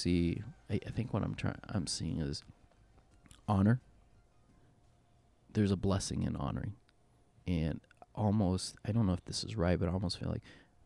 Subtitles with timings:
[0.00, 0.42] see.
[0.70, 2.42] I, I think what I'm trying, I'm seeing is
[3.48, 3.80] honor.
[5.52, 6.74] There's a blessing in honoring,
[7.46, 7.80] and
[8.14, 10.42] almost I don't know if this is right, but I almost feel like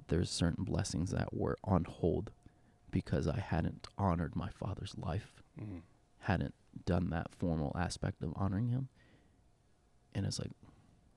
[0.08, 2.30] there's certain blessings that were on hold
[2.90, 5.82] because I hadn't honored my father's life, Mhm.
[6.20, 6.54] hadn't
[6.86, 8.88] done that formal aspect of honoring him.
[10.14, 10.52] And it's like,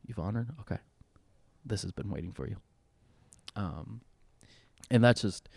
[0.06, 0.50] you've honored?
[0.62, 0.80] Okay.
[1.66, 2.58] This has been waiting for you.
[3.56, 4.02] Um,
[4.90, 5.50] and that's just,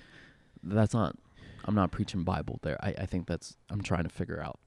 [0.62, 1.16] that's not,
[1.64, 2.76] I'm not preaching Bible there.
[2.82, 4.58] I, I think that's, I'm trying to figure out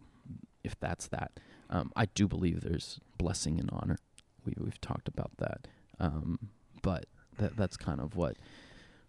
[0.64, 1.40] if that's that.
[1.70, 3.98] Um, I do believe there's blessing and honor.
[4.46, 5.68] We, we've talked about that.
[6.00, 6.50] Um,
[6.82, 7.06] but
[7.38, 8.38] that, that's kind of what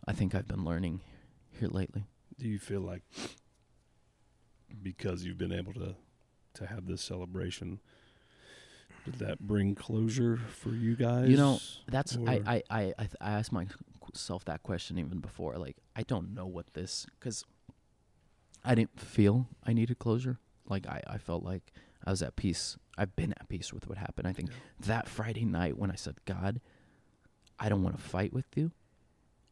[0.06, 1.00] I think I've been learning
[1.58, 2.04] here lately.
[2.38, 3.02] Do you feel like
[4.82, 5.94] because you've been able to
[6.54, 7.80] to have this celebration,
[9.04, 11.28] did that bring closure for you guys?
[11.28, 15.56] You know, That's I I I I, I asked myself that question even before.
[15.58, 17.44] Like I don't know what this because
[18.64, 20.38] I didn't feel I needed closure.
[20.68, 21.72] Like I I felt like
[22.04, 22.76] I was at peace.
[22.96, 24.26] I've been at peace with what happened.
[24.28, 24.56] I think Yeah.
[24.86, 26.60] that Friday night when I said, God,
[27.58, 28.72] I don't want to fight with you.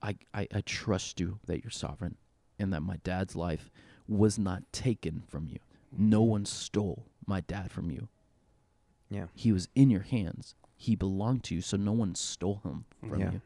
[0.03, 2.17] I, I I trust you that you're sovereign
[2.59, 3.71] and that my dad's life
[4.09, 5.59] was not taken from you.
[5.97, 8.09] No one stole my dad from you.
[9.11, 9.27] Yeah.
[9.35, 10.55] He was in your hands.
[10.77, 13.33] He belonged to you, so no one stole him from Yeah.
[13.33, 13.41] you.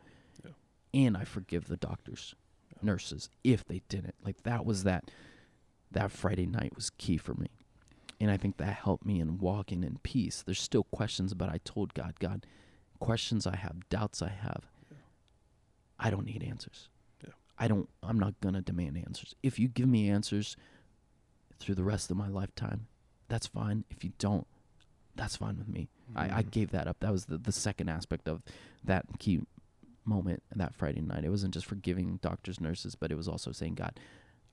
[0.45, 0.51] Yeah.
[0.95, 2.35] And I forgive the doctors,
[2.81, 4.15] nurses, if they didn't.
[4.25, 5.11] Like that was that
[5.93, 7.49] that Friday night was key for me.
[8.21, 10.43] And I think that helped me in walking in peace.
[10.45, 12.47] There's still questions, but I told God, God,
[12.99, 14.65] questions I have, doubts I have.
[15.99, 16.89] I don't need answers.
[17.25, 17.33] Yeah.
[17.59, 19.35] I don't I'm not gonna demand answers.
[19.43, 20.57] If you give me answers
[21.59, 22.87] through the rest of my lifetime,
[23.29, 23.85] that's fine.
[23.91, 24.47] If you don't,
[25.15, 25.89] that's fine with me.
[26.15, 26.51] I, I Mhm.
[26.51, 27.01] gave that up.
[27.01, 28.43] That was the, the second aspect of
[28.85, 29.41] that key
[30.05, 31.25] moment that Friday night.
[31.25, 33.99] It wasn't just forgiving doctors, nurses, but it was also saying, God,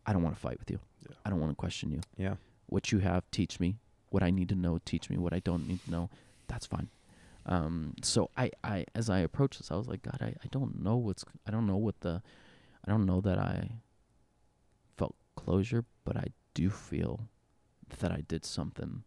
[0.05, 0.79] I don't want to fight with you.
[1.07, 1.15] Yeah.
[1.25, 2.01] I don't want to question you.
[2.17, 2.35] Yeah.
[2.67, 3.77] What you have, teach me.
[4.09, 5.17] What I need to know, teach me.
[5.17, 6.09] What I don't need to know,
[6.47, 6.89] that's fine.
[7.45, 10.81] Um, so I, I, as I approached this, I was like, God, I, I don't
[10.81, 12.21] know what's, I don't know what the,
[12.85, 13.71] I don't know that I
[14.97, 17.27] felt closure, but I do feel
[17.99, 19.03] that I did something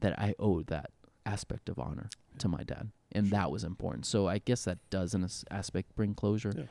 [0.00, 0.90] that I owed that
[1.24, 2.08] aspect of honor
[2.38, 3.38] to my dad, and Sure.
[3.38, 4.06] that was important.
[4.06, 6.52] So I guess that does, in a s- aspect, bring closure.
[6.56, 6.64] Yeah.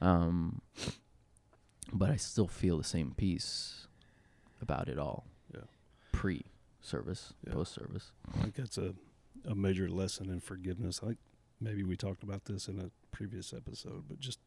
[0.00, 0.60] Um,
[1.92, 3.86] but I still feel the same peace
[4.60, 5.24] about it all.
[5.54, 5.60] Yeah.
[6.12, 7.52] Pre-service, Yeah.
[7.52, 8.12] post-service.
[8.34, 8.94] I think that's a,
[9.46, 11.00] a major lesson in forgiveness.
[11.02, 11.18] I think
[11.60, 14.38] maybe we talked about this in a previous episode, but just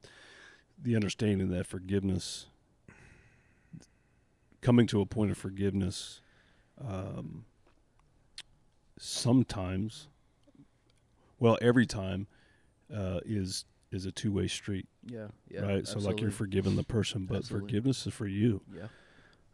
[0.81, 2.47] the understanding that forgiveness,
[4.61, 6.21] coming to a point of forgiveness,
[6.79, 7.45] um,
[8.97, 10.07] sometimes,
[11.39, 12.27] well, every time,
[12.95, 15.27] uh, is is a two way street, Yeah.
[15.59, 15.85] right?
[15.87, 17.67] So like you're forgiving the person, but Absolutely.
[17.67, 18.61] forgiveness is for you.
[18.73, 18.87] Yeah.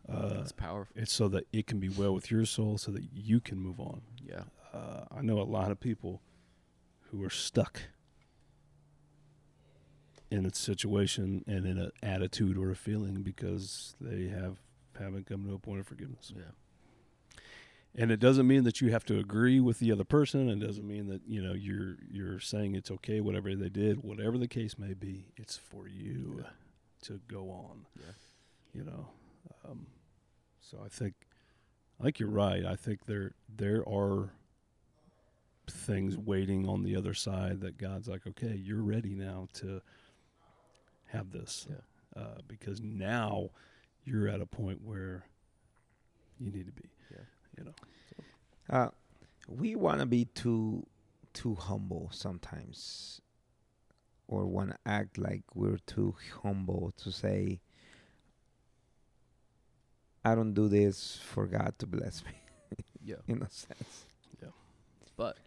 [0.08, 0.94] Uh, It's powerful.
[0.96, 3.80] it's so that it can be well with your soul, so that you can move
[3.80, 4.44] on Yeah.
[4.74, 6.22] uh, I know a lot of people
[7.12, 7.82] who are stuck
[10.30, 14.58] in a situation and in an attitude or a feeling because they have
[15.00, 16.34] haven't come to a point of forgiveness.
[16.36, 16.44] Yeah.
[18.00, 20.50] And it doesn't mean that you have to agree with the other person.
[20.50, 24.38] It doesn't mean that you know you're you're saying it's okay whatever they did, whatever
[24.38, 25.32] the case may be.
[25.36, 26.50] It's for you Yeah.
[27.04, 27.86] to go on.
[27.96, 28.12] Yeah.
[28.74, 29.08] You know,
[29.68, 29.88] um,
[30.62, 31.16] so I think
[32.00, 32.64] I think you're right.
[32.66, 34.32] I think there there are
[35.70, 39.82] things waiting on the other side that God's like, okay, you're ready now to
[41.08, 42.22] have this, Yeah.
[42.22, 43.50] uh, because now
[44.06, 45.26] you're at a point where
[46.40, 46.90] you need to be.
[47.58, 47.74] You know.
[48.70, 48.90] Uh,
[49.48, 50.86] we want to be too
[51.34, 53.22] too humble sometimes,
[54.28, 57.60] or want to act like we're too humble to say,
[60.26, 62.32] "I don't do this for God to bless me."
[63.04, 63.16] Yeah.
[63.30, 64.06] in a sense.
[64.42, 64.50] Yeah,
[65.16, 65.38] But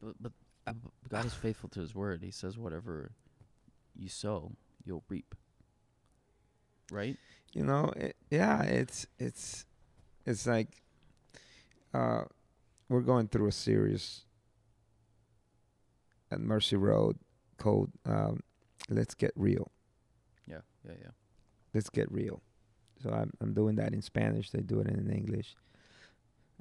[0.00, 0.32] but but
[0.66, 0.72] uh,
[1.08, 2.22] God is faithful to His word.
[2.24, 3.12] He says, "Whatever
[3.94, 4.50] you sow,
[4.84, 5.36] you'll reap."
[6.90, 7.16] Right?
[7.52, 9.64] You know, it, yeah, it's it's
[10.24, 10.82] it's like
[11.92, 12.22] uh,
[12.88, 14.22] we're going through a series
[16.30, 17.18] at Mercy Road
[17.58, 18.40] called um,
[18.88, 19.70] "Let's Get Real."
[20.46, 20.60] Yeah.
[20.86, 20.94] Yeah.
[21.02, 21.10] Yeah.
[21.74, 22.40] let's get real.
[23.02, 24.50] So I'm I'm doing that in Spanish.
[24.50, 25.56] They do it in English.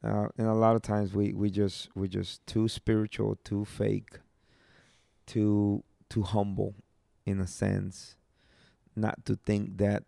[0.04, 4.20] Uh, and a lot of times we, we just we just too spiritual, too fake,
[5.26, 6.74] too too humble,
[7.26, 8.16] in a sense,
[8.96, 10.04] not to think that.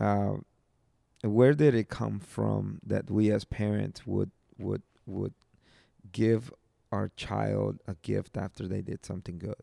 [0.00, 0.36] Uh,
[1.22, 5.34] where did it come from that we as parents would would would
[6.12, 6.52] give
[6.92, 9.62] our child a gift after they did something good?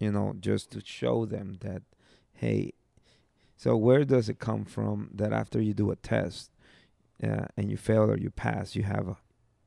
[0.00, 1.82] You know, just to show them that,
[2.34, 2.72] hey,
[3.56, 6.50] So where does it come from that after you do a test
[7.22, 9.16] uh, and you fail or you pass, you have a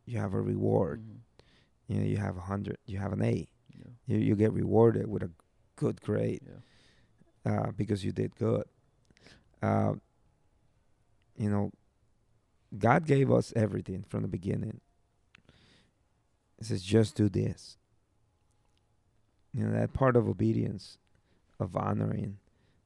[0.05, 1.01] you have a reward.
[1.01, 1.19] Mhm.
[1.87, 3.49] You know, you have a hundred, you have an A.
[3.69, 3.91] Yeah.
[4.07, 5.31] You you get rewarded with a
[5.75, 6.61] good grade Yeah.
[7.67, 8.65] uh, because you did good.
[9.61, 9.93] Uh,
[11.37, 11.71] you know,
[12.77, 14.79] God gave us everything from the beginning.
[16.57, 17.77] He says, just do this.
[19.53, 20.97] You know, that part of obedience,
[21.59, 22.37] of honoring,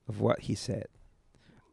[0.08, 0.88] of what He said,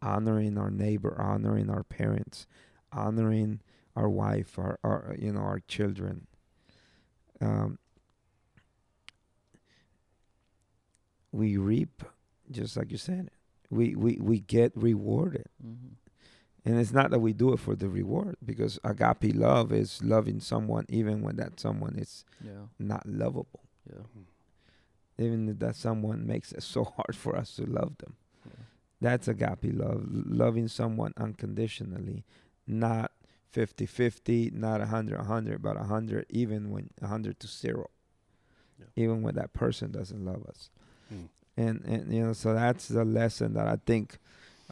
[0.03, 2.47] honoring our neighbor, honoring our parents,
[2.93, 3.61] honoring
[3.97, 6.27] our wife, our, our you know, our children.
[7.41, 7.79] Um,
[11.31, 12.03] we reap,
[12.51, 13.31] just like you said,
[13.73, 15.47] we, we, we get rewarded.
[15.65, 15.97] Mhm.
[16.65, 20.39] And it's not that we do it for the reward because agape love is loving
[20.39, 22.67] someone even when that someone is Yeah.
[22.79, 23.65] not lovable.
[23.91, 24.05] Yeah.
[25.19, 28.15] Even if that someone makes it so hard for us to love them.
[28.47, 28.53] Yeah.
[29.01, 30.03] That's agape love.
[30.05, 32.25] l- Loving someone unconditionally,
[32.67, 33.11] not
[33.51, 37.91] 50 50, not 100 100, but 100, even when 100 to zero.
[38.79, 38.87] Yeah.
[38.97, 40.71] Even when that person doesn't love us.
[41.09, 41.25] Hmm.
[41.57, 44.19] And, and, you know, so that's the lesson that I think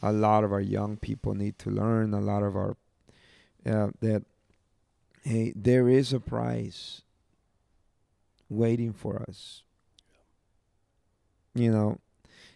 [0.02, 2.14] a lot of our young people need to learn.
[2.14, 2.76] A lot of our,
[3.66, 4.24] uh, that,
[5.22, 7.02] hey, there is a prize
[8.48, 9.62] waiting for us.
[11.54, 11.98] You know,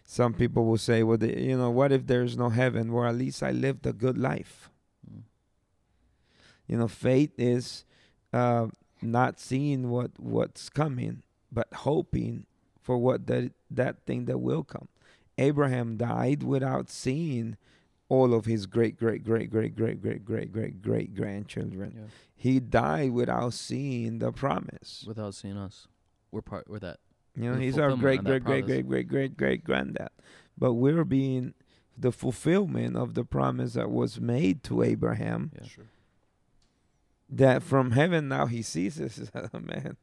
[0.05, 2.93] some people will say, well, the, you know, what if there's no heaven?
[2.93, 4.69] Well, at least I lived a good life.
[5.09, 5.21] Mm.
[6.67, 7.85] You know, faith is
[8.33, 8.67] uh,
[9.01, 12.45] not seeing what what's coming, but hoping
[12.85, 14.87] for what that that thing that will come.
[15.39, 17.57] Abraham died without seeing
[18.09, 21.93] all of his great great great great great great great great great grandchildren.
[21.95, 22.03] Yeah.
[22.35, 25.03] He died without seeing the promise.
[25.07, 25.87] Without seeing us,
[26.31, 26.69] we're part.
[26.69, 26.99] We're that.
[27.35, 30.09] You know, he's our fulfillment great great great great great great great granddad.
[30.57, 31.55] But we're being
[31.97, 35.67] the fulfillment of the promise that was made to Abraham Yeah.
[35.67, 35.85] Sure.
[37.29, 39.97] that from heaven now he sees this man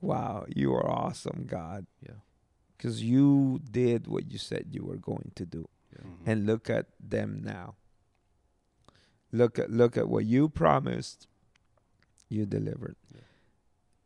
[0.00, 2.20] wow you are awesome god Yeah.
[2.76, 6.02] because you did what you said you were going to do Yeah.
[6.06, 6.26] Mhm.
[6.26, 7.74] and look at them now
[9.32, 11.26] look at look at what you promised
[12.28, 13.20] you delivered Yeah.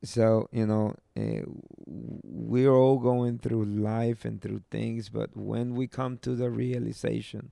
[0.02, 1.42] so you know uh,
[1.86, 7.50] we're all going through life and through things but when we come to the realization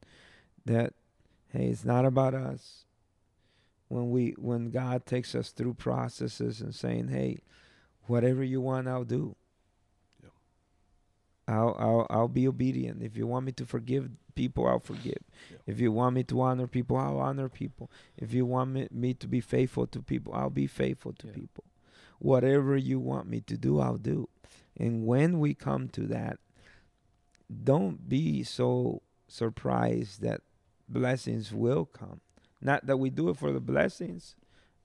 [0.64, 0.94] that
[1.52, 2.84] hey it's not about us
[3.88, 7.38] when we when god takes us through processes and saying hey
[8.10, 9.36] whatever you want i'll do.
[11.48, 13.02] I'll, I'll I'll be obedient.
[13.02, 15.18] If you want me to forgive people, I'll forgive.
[15.50, 15.60] Yep.
[15.66, 17.90] If you want me to honor people, I'll honor people.
[18.16, 21.32] If you want me, me to be faithful to people, I'll be faithful to Yeah.
[21.32, 21.64] people.
[22.20, 24.28] Whatever you want me to do, I'll do.
[24.76, 26.38] And when we come to that,
[27.64, 30.42] don't be so surprised that
[30.88, 32.20] blessings will come.
[32.60, 34.36] Not that we do it for the blessings,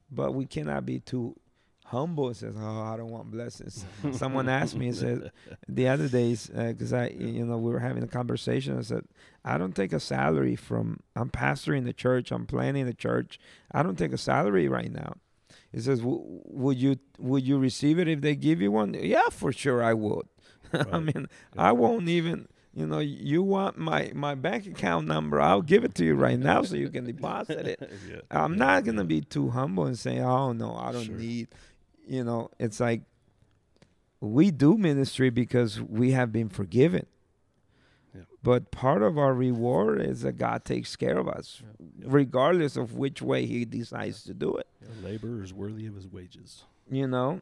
[0.09, 1.35] but we cannot be too
[1.85, 5.31] humble says, "Oh, I don't want blessings." Someone asked me, said
[5.67, 8.77] the other days, uh, because I, you know, we were having a conversation.
[8.77, 9.05] I said,
[9.43, 10.99] "I don't take a salary from.
[11.15, 12.31] I'm pastoring the church.
[12.31, 13.39] I'm planning the church.
[13.71, 15.13] I don't take a salary right now."
[15.71, 19.51] He says, "Would you would you receive it if they give you one?" Yeah, for
[19.51, 20.27] sure I would.
[20.73, 21.03] I Right.
[21.03, 21.27] mean,
[21.57, 22.47] I won't even.
[22.77, 25.39] You know, you want my my bank account number?
[25.39, 27.79] I'll give it to you right now so you can deposit it.
[28.05, 28.19] yeah.
[28.29, 29.07] I'm yeah, not gonna yeah.
[29.07, 31.15] be too humble and say, "Oh no, I don't Sure.
[31.15, 31.47] need."
[32.07, 33.01] You know, it's like
[34.21, 37.05] we do ministry because we have been forgiven.
[38.15, 38.21] Yeah.
[38.43, 41.61] But part of our reward is that God takes care of us,
[41.99, 42.05] Yeah.
[42.07, 44.67] regardless of which way He decides to do it.
[44.87, 46.63] A laborer is worthy of his wages.
[46.89, 47.41] You know,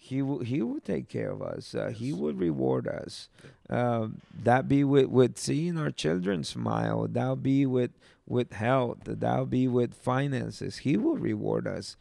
[0.00, 1.74] He will He will take care of us.
[1.74, 2.18] Uh, He Yes.
[2.18, 3.28] will reward us.
[3.68, 7.06] Um, that be with with seeing our children smile.
[7.08, 7.90] That be with
[8.26, 8.98] with health.
[9.04, 10.78] That be with finances.
[10.78, 11.96] He will reward us.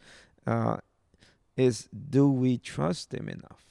[0.45, 0.77] Uh,
[1.57, 3.65] is do we trust Him enough?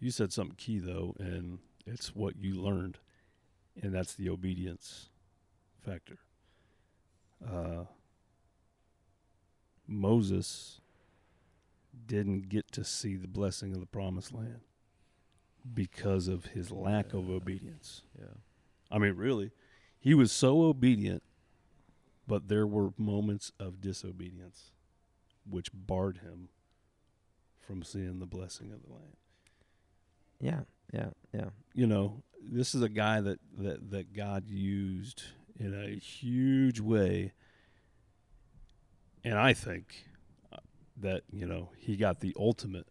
[0.00, 2.98] You said something key though, and it's what you learned,
[3.82, 5.08] and that's the obedience
[5.84, 6.18] factor.
[7.44, 7.84] Uh,
[9.86, 10.80] Moses
[12.06, 14.60] didn't get to see the blessing of the promised land
[15.74, 18.02] because of his lack of obedience.
[18.18, 18.26] Yeah.
[18.90, 19.50] I mean, really,
[19.98, 21.22] he was so obedient,
[22.26, 24.70] but there were moments of disobedience
[25.48, 26.48] which barred him
[27.68, 29.16] from seeing the blessing of the land.
[30.40, 30.60] Yeah,
[30.92, 31.50] yeah, yeah.
[31.74, 35.22] You know, this is a guy that that that God used
[35.60, 37.32] in a huge way,
[39.22, 40.06] and I think
[40.50, 40.56] uh,
[41.02, 42.86] that you know he got the ultimate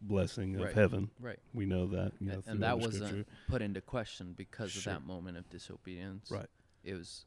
[0.00, 0.74] blessing of Right.
[0.74, 1.10] heaven.
[1.18, 1.40] Right.
[1.52, 3.30] We know that, you know, and, that wasn't scripture.
[3.48, 4.92] put into question because Sure.
[4.92, 6.30] of that moment of disobedience.
[6.30, 6.48] Right.
[6.84, 7.24] it was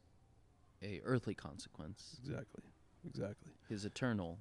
[0.82, 2.16] a earthly consequence.
[2.22, 2.62] Exactly.
[3.04, 3.52] Exactly.
[3.68, 4.38] His eternal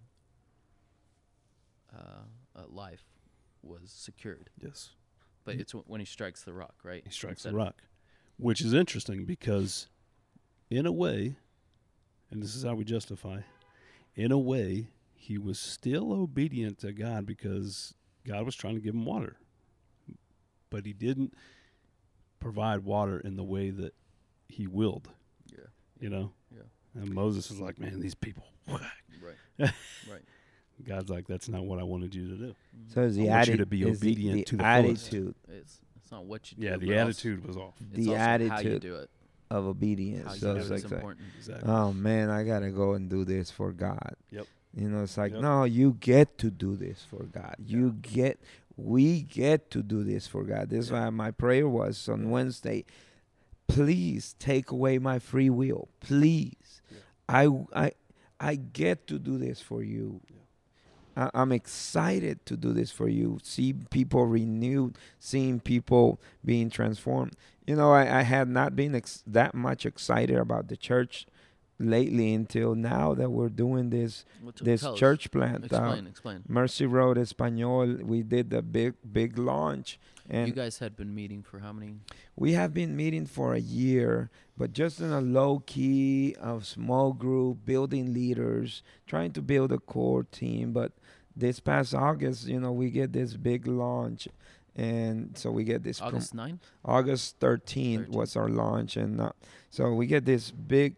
[1.96, 3.03] uh, uh, life
[3.62, 4.50] was secured.
[4.62, 4.91] Yes.
[5.46, 7.01] But it's w- when he strikes the rock, right?
[7.05, 7.84] He strikes Instead the rock,
[8.38, 9.88] which is interesting because,
[10.69, 11.36] in a way,
[12.31, 13.41] and this is how we justify,
[14.15, 17.93] in a way, he was still obedient to God because
[18.25, 19.38] God was trying to give him water,
[20.69, 21.34] but he didn't
[22.39, 23.93] provide water in the way that
[24.48, 25.10] he willed.
[25.51, 25.65] Yeah.
[26.00, 26.31] You know.
[26.55, 27.01] Yeah.
[27.01, 28.46] And Moses is like, man, these people.
[29.22, 29.72] Right.
[30.10, 30.22] right.
[30.88, 32.55] God's like, that's not what I wanted you to do.
[32.93, 35.07] So it's the I want you to be is the- obedient the to the fullest.
[35.07, 36.63] attitude, It's it's not what you do.
[36.65, 37.74] Yeah, but the also- attitude was off.
[37.81, 39.09] it's the also how you attitude do it.
[39.51, 40.27] of obedience.
[40.27, 41.27] How you so do it's it like, is important.
[41.38, 41.69] Exactly.
[41.71, 44.15] oh man, I gotta go and do this for God.
[44.31, 44.48] Yep.
[44.75, 45.41] You know, it's like Yep.
[45.41, 47.55] no, you get to do this for God.
[47.63, 48.39] You get,
[48.77, 50.69] we get to do this for God.
[50.69, 52.86] This is why my prayer was on Wednesday.
[53.67, 55.89] Please take away my free will.
[56.00, 56.98] Please, Yeah.
[57.27, 57.91] I, I,
[58.39, 60.21] I get to do this for you.
[61.19, 63.39] I, I'm excited to do this for you.
[63.43, 67.33] See people renewed, seeing people being transformed.
[67.67, 71.25] You know, I, I had not been ex- that much excited about the church
[71.81, 74.25] lately until now that we're doing this
[74.61, 75.63] this church plant.
[75.63, 76.43] uh, Explain, explain.
[76.47, 77.88] Mercy Road Espanol.
[78.03, 79.97] We did the big big launch,
[80.29, 81.95] and you guys had been meeting for how many?
[82.35, 87.13] we have been meeting for a year, but just in a low key of small
[87.13, 90.73] group, building leaders, trying to build a core team.
[90.73, 90.91] But
[91.36, 94.27] this past August, you know, we get this big launch,
[94.75, 96.59] and so we get this prom- August 9th?
[96.86, 98.09] August 13th 13th.
[98.09, 99.31] was our launch, and uh,
[99.69, 100.95] so we get this big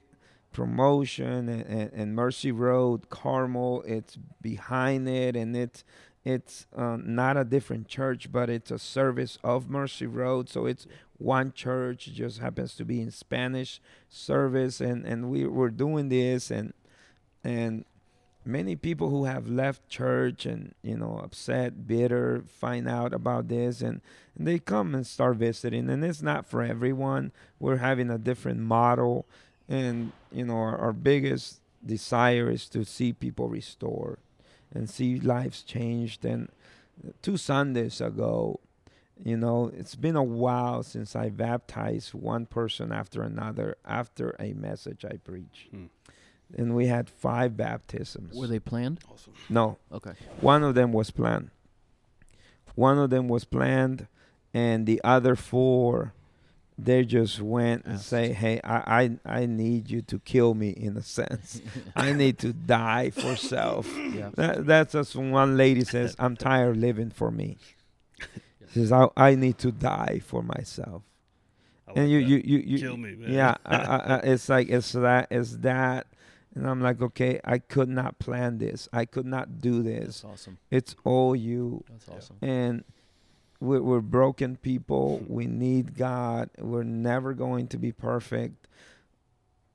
[0.52, 3.84] promotion and, and, and Mercy Road, Carmel.
[3.86, 5.84] It's behind it, and it's
[6.24, 10.50] it's uh, not a different church, but it's a service of Mercy Road.
[10.50, 10.86] So it's
[11.18, 16.10] one church, it just happens to be in Spanish service, and and we were doing
[16.10, 16.74] this, and
[17.44, 17.86] and
[18.44, 23.82] many people who have left church and you know upset bitter find out about this
[23.82, 24.02] and,
[24.38, 27.32] and they come and start visiting and it's not for everyone.
[27.60, 29.26] We're having a different model
[29.70, 34.18] and you know our, our biggest desire is to see people restored
[34.74, 36.26] and see lives changed.
[36.26, 36.50] And
[37.22, 38.60] two sundays ago
[39.24, 44.54] you know it's been a while since i baptized one person after another after a
[44.54, 45.86] message i preach Hmm.
[46.58, 49.00] And we had five baptisms Were they planned?
[49.12, 49.34] Awesome.
[49.50, 50.14] no Okay.
[50.40, 51.50] one of them was planned.
[52.76, 54.08] One of them was planned,
[54.54, 56.14] and the other four,
[56.78, 60.96] they just went and say, "Hey, I, I, I need you to kill me in
[60.98, 61.62] a sense.
[61.96, 64.30] I need to die for self." yeah.
[64.36, 67.58] That, that's as one lady says, "I'm tired of living for me."
[68.74, 71.04] She says, I, "I need to die for myself."
[71.90, 72.30] I and like you, that.
[72.30, 73.34] you, you, you, kill me, man.
[73.34, 76.08] yeah, I, I, I, it's like it's that, it's that,
[76.54, 78.90] and I'm like, okay, I could not plan this.
[78.92, 80.22] I could not do this.
[80.22, 80.58] That's awesome.
[80.70, 82.38] It's all you That's awesome.
[82.42, 82.84] and
[83.60, 85.24] we're, we're broken people.
[85.28, 86.50] We need God.
[86.58, 88.68] We're never going to be perfect.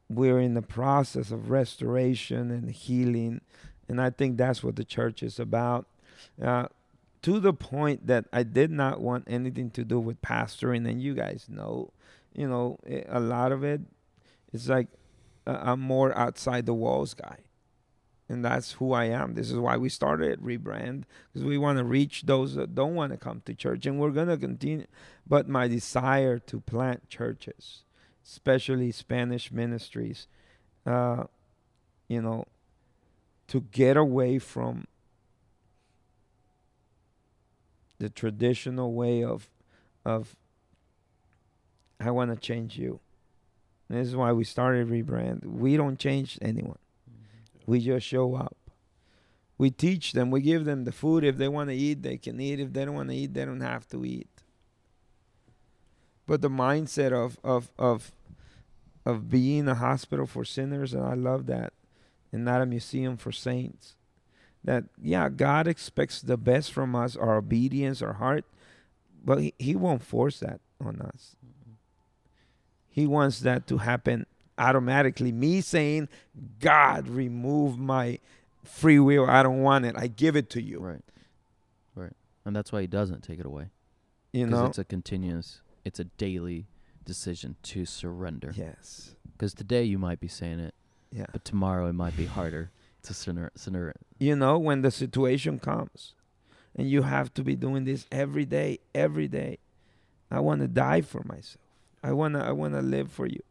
[0.09, 3.41] We're in the process of restoration and healing,
[3.89, 5.87] and I think that's what the church is about.
[6.41, 6.67] Uh,
[7.23, 11.15] to the point that I did not want anything to do with pastoring, and you
[11.15, 11.91] guys know,
[12.35, 13.81] you know, eh, a lot of it.
[14.53, 14.87] It's like
[15.47, 17.39] uh, I'm more outside the walls guy,
[18.29, 19.35] and that's who I am.
[19.35, 23.13] This is why we started Rebrand because we want to reach those that don't want
[23.13, 24.87] to come to church and we're going to continue
[25.27, 27.83] but my desire to plant churches
[28.25, 30.27] especially spanish ministries
[30.87, 31.25] uh,
[32.09, 32.45] you know
[33.49, 34.87] to get away from
[37.99, 39.49] the traditional way of
[40.05, 40.37] of
[42.01, 43.01] i want to change you
[43.89, 45.45] this is why we started rebrand.
[45.45, 46.79] We don't change anyone.
[47.09, 47.71] Mm-hmm.
[47.71, 48.57] We just show up.
[49.59, 50.31] We teach them.
[50.31, 51.25] We give them the food.
[51.25, 52.61] If they want to eat they can eat.
[52.61, 54.29] If they don't want to eat they don't have to eat.
[56.27, 58.13] But the mindset of of of
[59.05, 61.73] of being a hospital for sinners and i love that.
[62.33, 63.95] And not a museum for saints.
[64.65, 68.45] That yeah god expects the best from us our obedience our heart.
[69.25, 71.56] But he, he won't force that on us mm-hmm.
[72.97, 74.25] He wants that to happen
[74.59, 76.09] automatically me saying
[76.61, 78.19] god remove my
[78.65, 81.03] free will i don't want it i give it to you Right.
[81.95, 82.13] Right.
[82.45, 83.67] And that's why he doesn't take it away.
[84.33, 86.67] you Because know it's a continuous, it's a daily
[87.05, 88.53] decision to surrender.
[88.57, 90.75] yes Because today you might be saying it,
[91.13, 92.71] yeah but tomorrow it might be harder
[93.03, 93.53] to surrender.
[93.57, 93.95] surrender.
[94.19, 96.15] you know when the situation comes
[96.75, 99.59] and you have to be doing this every day every day
[100.31, 101.66] i want to die for myself
[102.03, 103.43] i want to i want to live for you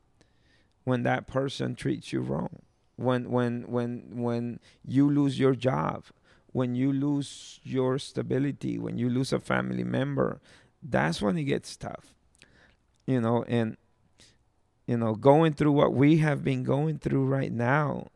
[0.86, 2.62] when that person treats you wrong,
[2.96, 6.06] when when when when you lose your job,
[6.54, 10.40] when you lose your stability, when you lose a family member,
[10.82, 12.14] that's when it gets tough.
[13.06, 13.78] You know, and
[14.88, 18.08] you know, going through what we have been going through right now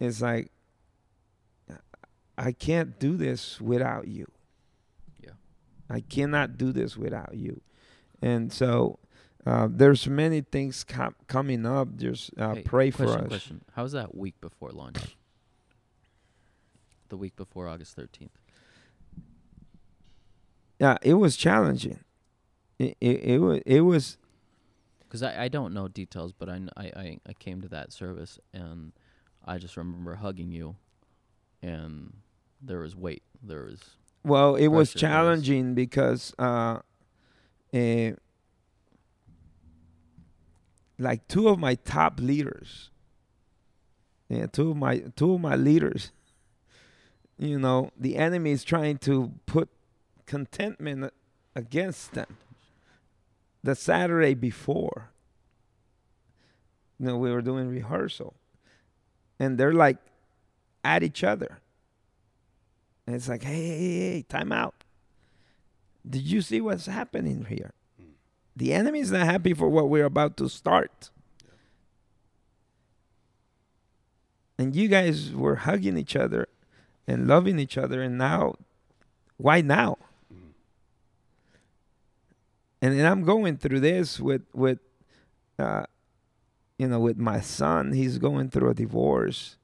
[0.00, 0.50] is like
[2.38, 4.26] I can't do this without you.
[5.22, 5.32] Yeah.
[5.90, 7.60] I cannot do this without you.
[8.22, 8.98] And so
[9.46, 11.96] uh, there's many things com- coming up.
[11.96, 13.28] Just uh, Hey, pray question, for us.
[13.28, 15.16] Question: How was that week before launch?
[17.10, 18.38] the week before August thirteenth.
[20.78, 22.00] Yeah, it was challenging.
[22.78, 24.16] It it, it was it was
[25.00, 28.92] Because I, I don't know details, but I, I, I, came to that service and
[29.44, 30.76] I just remember hugging you,
[31.60, 32.14] and
[32.62, 33.22] there was weight.
[33.42, 33.80] There was
[34.24, 36.78] well it was challenging because uh,
[41.00, 42.90] like two of my top leaders,
[44.28, 46.12] yeah, two of my two of my leaders.
[47.42, 49.70] You know, the enemy is trying to put
[50.26, 51.10] contentment
[51.56, 52.36] against them.
[53.62, 55.08] The Saturday before,
[56.98, 58.34] you know, we were doing rehearsal,
[59.38, 59.96] and they're like
[60.84, 61.60] at each other.
[63.06, 64.84] And it's like, hey, hey, hey, hey, time out.
[66.06, 67.72] Did you see what's happening here?
[68.56, 71.10] The enemy is not happy for what we're about to start.
[74.58, 76.46] And you guys were hugging each other
[77.06, 78.56] and loving each other, and now,
[79.36, 79.96] why now?
[82.82, 84.78] And then I'm going through this with with,
[85.58, 85.84] uh,
[86.78, 87.92] you know, with my son.
[87.92, 89.56] He's going through a divorce.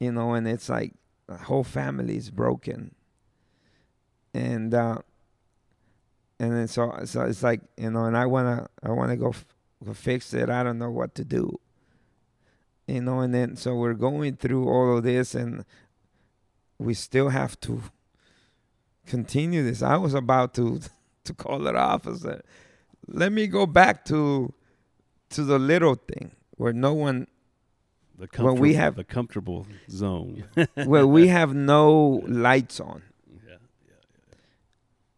[0.00, 0.92] You know, and it's like
[1.26, 2.94] the whole family is broken.
[4.34, 4.98] And uh,
[6.38, 9.44] and then so so it's like you know, and I wanna I wanna go, f-
[9.84, 10.48] go fix it.
[10.50, 11.58] I don't know what to do.
[12.86, 15.64] You know, and then so we're going through all of this, and
[16.78, 17.82] we still have to
[19.06, 19.82] continue this.
[19.82, 20.80] I was about to
[21.24, 22.06] to call it off.
[22.06, 22.42] I said,
[23.08, 24.52] "Let me go back to
[25.30, 27.26] to the little thing where no one
[28.18, 30.44] The When we have- the comfortable zone.
[30.84, 33.02] where we have no lights on."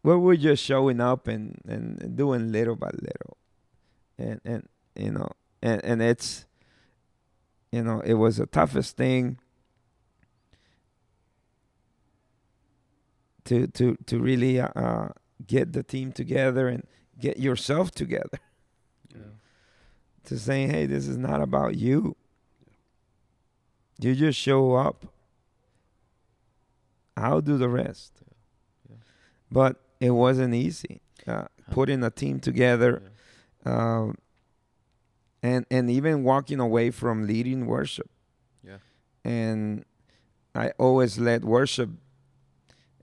[0.03, 0.09] Yeah.
[0.09, 3.37] where we're just showing up and, and doing little by little.
[4.19, 5.31] And and you know
[5.63, 6.47] and and it's
[7.71, 9.39] you know it was the toughest thing
[13.45, 15.09] to to to really uh, uh,
[15.47, 16.87] get the team together and
[17.19, 18.39] get yourself together.
[20.25, 22.15] To saying hey this is not about you.
[23.99, 25.07] You just show up.
[27.17, 28.13] I'll do the rest.
[28.89, 28.97] Yeah.
[29.51, 33.03] but it wasn't easy uh, putting a team together
[33.65, 34.17] um,
[35.43, 38.09] and and even walking away from leading worship
[38.65, 38.79] Yeah.
[39.25, 39.85] and
[40.55, 41.91] i always led worship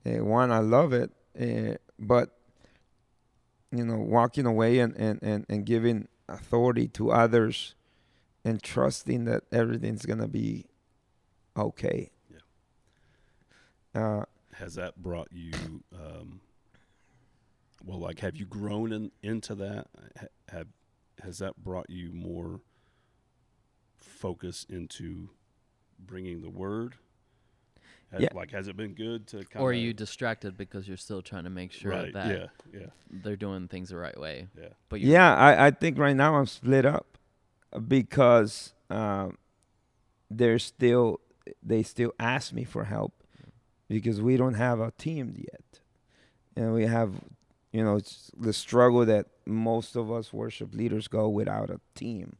[0.06, 2.36] uh, one i love it uh, but
[3.72, 7.74] you know walking away and, and, and, and giving authority to others
[8.44, 10.66] and trusting that everything's gonna be
[11.56, 12.10] okay
[13.94, 15.82] uh, Has that brought you?
[15.94, 16.40] Um,
[17.86, 19.86] well, like, have you grown in, into that?
[20.48, 20.66] Have
[21.22, 22.60] has that brought you more
[23.98, 25.30] focus into
[25.98, 26.96] bringing the word?
[28.12, 28.28] Has, Yeah.
[28.34, 29.38] Like, has it been good to?
[29.38, 32.12] Kinda, or are you distracted because you're still trying to make sure right?
[32.12, 32.80] that Yeah.
[32.80, 32.86] Yeah.
[33.10, 34.48] they're doing things the right way.
[34.58, 34.68] Yeah.
[34.88, 37.18] But Yeah, I, I think right now I'm split up
[37.86, 39.38] because um,
[40.30, 41.20] they're still
[41.62, 43.22] they still ask me for help
[43.88, 45.80] because we don't have a team yet,
[46.56, 47.20] and we have
[47.76, 52.36] you know it's the struggle that most of us worship leaders go without a team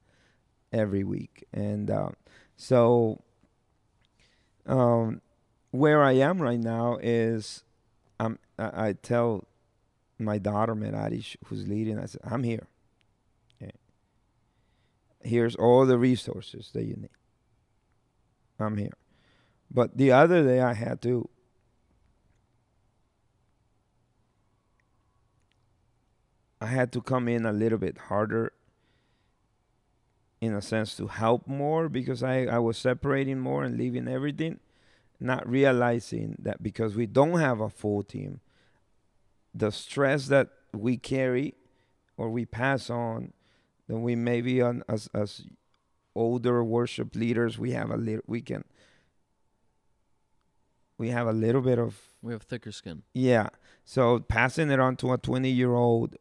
[0.73, 2.11] every week, and uh,
[2.57, 3.23] so
[4.67, 5.21] um,
[5.71, 7.65] where I am right now is
[8.19, 9.47] I'm I, I tell
[10.19, 12.67] my daughter Merari, who's leading, I said, I'm here.
[15.23, 17.11] Here's all the resources that you need.
[18.61, 18.93] I'm here.
[19.69, 21.29] But the other day I had to
[26.67, 28.53] I had to come in a little bit harder
[30.41, 34.59] in a sense to help more because I, I was separating more and leaving everything,
[35.21, 38.41] not realizing that because we don't have a full team,
[39.55, 41.55] the stress that we carry
[42.17, 43.33] or we pass on,
[43.87, 45.45] then we maybe on as as
[46.17, 48.65] older worship leaders we have a little we can
[50.99, 53.05] we have a little bit of we have thicker skin.
[53.15, 53.51] yeah.
[53.85, 56.17] So passing it on to a 20 year old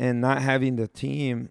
[0.00, 1.50] and not having the team,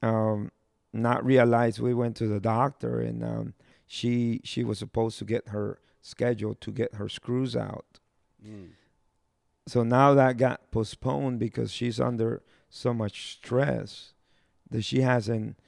[0.00, 0.50] um,
[0.90, 3.54] not realize we went to the doctor and um,
[3.86, 8.00] she she was supposed to get her schedule to get her screws out.
[8.44, 8.70] Mm.
[9.66, 14.14] So now that got postponed because she's under so much stress
[14.70, 15.58] that she hasn't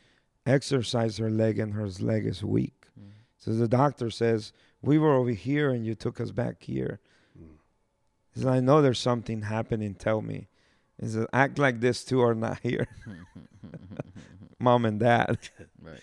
[0.47, 2.87] exercised her leg and her leg is weak.
[2.99, 3.11] Mm.
[3.37, 6.99] So the doctor says, We were over here and you took us back here.
[7.39, 7.59] Mm.
[8.35, 9.95] He I know there's something happening.
[9.95, 10.49] Tell me.
[11.01, 12.87] He said, Act like this two are not here,
[14.59, 15.39] mom and dad.
[15.83, 16.01] right.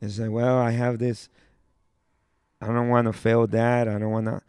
[0.00, 1.28] He said, Well, I have this.
[2.60, 3.88] I don't want to fail dad.
[3.88, 4.40] I don't want to.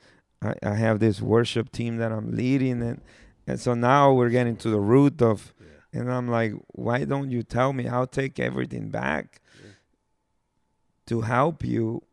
[0.41, 2.81] I, I have this worship team that I'm leading.
[2.81, 3.01] And,
[3.47, 5.53] and so now we're getting to the root of
[5.93, 5.99] Yeah.
[6.01, 7.87] And I'm like, why don't you tell me?
[7.87, 9.71] I'll take everything back Yeah.
[11.07, 12.03] to help you.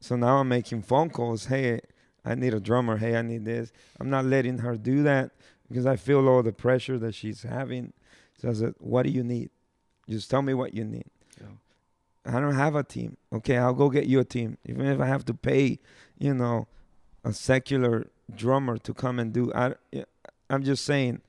[0.00, 1.46] So now I'm making phone calls.
[1.46, 1.80] Hey,
[2.24, 2.96] I need a drummer.
[2.98, 3.72] Hey, I need this.
[4.00, 5.30] I'm not letting her do that
[5.68, 7.92] because I feel all the pressure that she's having.
[8.40, 9.50] So I said, what do you need?
[10.08, 11.06] Just tell me what you need.
[11.40, 12.34] Yeah.
[12.36, 13.16] I don't have a team.
[13.32, 14.58] Okay, I'll go get you a team.
[14.64, 15.78] Even if I have to pay,
[16.18, 16.66] you know,
[17.24, 19.52] a secular drummer to come and do.
[19.54, 19.74] I,
[20.48, 21.22] I'm just saying,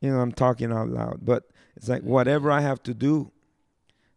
[0.00, 1.20] you know, I'm talking out loud.
[1.22, 3.32] But it's like whatever I have to do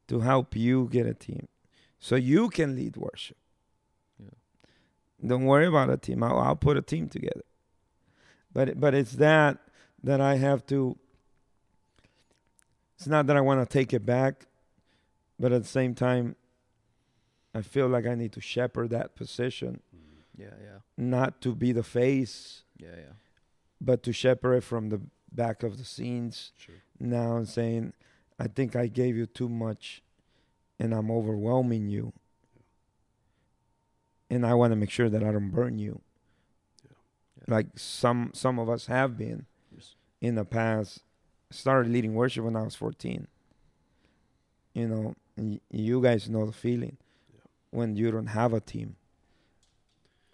[0.08, 1.48] to help you get a team,
[2.00, 3.38] so you can lead worship.
[4.20, 5.28] Yeah.
[5.28, 6.22] Don't worry about a team.
[6.24, 7.44] I'll, I'll put a team together.
[8.54, 9.60] But but it's that
[10.06, 10.98] that I have to.
[12.96, 14.46] It's not that I want to take it back,
[15.38, 16.36] but at the same time,
[17.54, 20.02] I feel like I need to shepherd that position, Mm.
[20.38, 23.14] Yeah, yeah, not to be the face, yeah, yeah.
[23.80, 26.52] but to shepherd it from the back of the scenes.
[26.58, 26.76] Sure.
[27.00, 27.94] Now and saying,
[28.38, 30.04] I think I gave you too much,
[30.78, 32.12] and I'm overwhelming you,
[34.30, 36.02] and I want to make sure that I don't burn you.
[36.84, 37.56] Yeah.
[37.56, 39.46] Like some some of us have been.
[40.26, 41.00] In the past.
[41.52, 43.28] Started leading worship when I was 14.
[44.74, 46.98] You know, y- you guys know the feeling
[47.34, 47.40] Yeah.
[47.72, 48.96] when you don't have a team.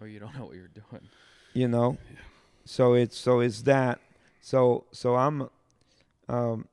[0.00, 1.08] Or you don't know what you're doing.
[1.54, 2.18] you know Yeah.
[2.64, 4.00] so it's so it's that
[4.40, 5.48] so so i'm
[6.28, 6.66] um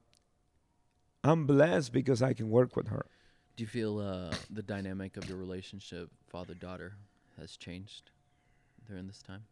[1.23, 3.05] i'm blessed because i can work with her
[3.57, 6.93] Do you feel uh, the dynamic of your relationship, father daughter,
[7.37, 8.11] has changed
[8.87, 9.43] during this time?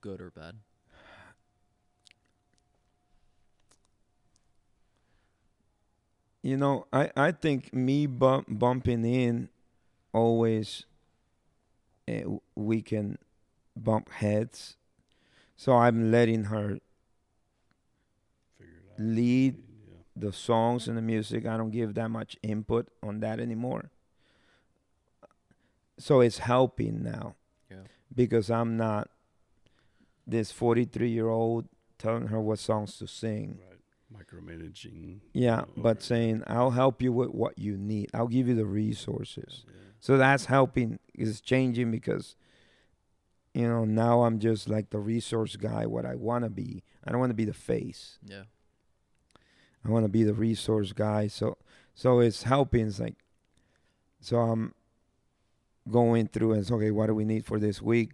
[0.00, 0.54] Good or bad?
[6.42, 9.48] You know i i think me bump, bumping in
[10.12, 10.84] always
[12.08, 12.22] uh,
[12.54, 13.18] we can
[13.76, 14.76] bump heads
[15.56, 16.78] so i'm letting her
[18.58, 18.98] Figure it out.
[18.98, 19.56] lead
[19.88, 19.94] Yeah.
[20.16, 21.46] the songs and the music.
[21.46, 23.90] I don't give that much input on that anymore.
[25.98, 27.36] So it's helping now
[27.70, 27.84] Yeah.
[28.14, 29.10] because I'm not
[30.26, 33.58] this 43 year old telling her what songs to sing.
[33.68, 33.69] Right.
[34.12, 35.20] Micromanaging.
[35.32, 36.02] Yeah, over but it.
[36.02, 39.64] saying, I'll help you with what you need, I'll give you the resources.
[39.66, 39.72] Yeah.
[40.00, 42.34] So that's helping, is changing because,
[43.54, 46.82] you know, now I'm just like the resource guy, what I want to be.
[47.04, 48.18] I don't want to be the face.
[48.24, 48.44] Yeah.
[49.84, 51.26] I want to be the resource guy.
[51.28, 51.56] So
[51.94, 52.86] so it's helping.
[52.86, 53.16] It's like
[54.20, 54.74] so I'm
[55.90, 56.90] going through and it's okay.
[56.90, 58.12] What do we need for this week?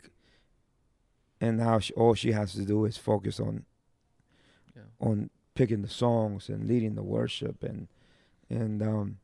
[1.40, 3.64] And now she, all she has to do is focus on
[4.76, 4.82] Yeah.
[5.00, 7.88] on picking the songs and leading the worship and
[8.48, 9.18] and um,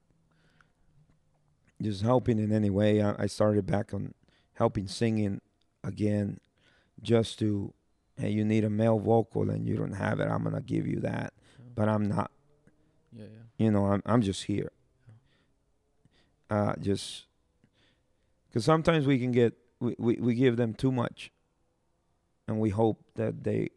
[1.80, 3.00] just helping in any way.
[3.02, 4.14] I, I started back on
[4.54, 5.40] helping singing
[5.84, 6.40] again,
[7.00, 7.72] just to
[8.18, 10.26] hey, you need a male vocal and you don't have it.
[10.28, 11.64] I'm gonna give you that, Yeah.
[11.76, 12.30] but I'm not
[13.14, 13.64] yeah, yeah.
[13.64, 14.72] you know i'm, I'm just here
[16.48, 17.26] uh just
[18.48, 21.30] because sometimes we can get we, we, we give them too much
[22.48, 23.68] and we hope that they.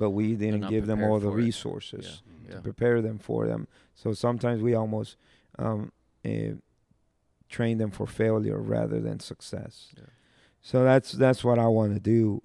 [0.00, 1.44] But we didn't give them all the it.
[1.46, 2.54] resources Yeah.
[2.54, 2.60] Yeah.
[2.68, 3.62] prepare them for them
[3.94, 5.10] so sometimes we almost
[5.64, 5.80] um
[6.24, 6.54] uh,
[7.56, 10.04] train them for failure rather than success Yeah.
[10.70, 12.42] so that's that's what i want to do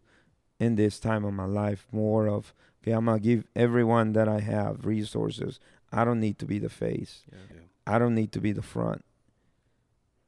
[0.65, 4.39] in this time of my life more of okay i'm gonna give everyone that i
[4.55, 5.59] have resources
[5.91, 7.37] i don't need to be the face Yeah.
[7.53, 7.61] Yeah.
[7.87, 9.01] I don't need to be the front.